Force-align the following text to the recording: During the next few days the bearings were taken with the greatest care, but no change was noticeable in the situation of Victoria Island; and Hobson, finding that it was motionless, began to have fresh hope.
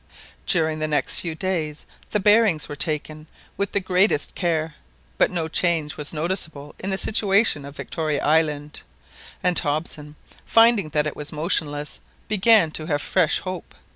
During 0.47 0.79
the 0.79 0.87
next 0.87 1.19
few 1.19 1.35
days 1.35 1.85
the 2.09 2.19
bearings 2.19 2.67
were 2.67 2.75
taken 2.75 3.27
with 3.55 3.71
the 3.71 3.79
greatest 3.79 4.33
care, 4.33 4.73
but 5.19 5.29
no 5.29 5.47
change 5.47 5.95
was 5.95 6.11
noticeable 6.11 6.73
in 6.79 6.89
the 6.89 6.97
situation 6.97 7.65
of 7.65 7.75
Victoria 7.75 8.23
Island; 8.25 8.81
and 9.43 9.59
Hobson, 9.59 10.15
finding 10.43 10.89
that 10.89 11.05
it 11.05 11.15
was 11.15 11.31
motionless, 11.31 11.99
began 12.27 12.71
to 12.71 12.87
have 12.87 12.99
fresh 13.03 13.41
hope. 13.41 13.75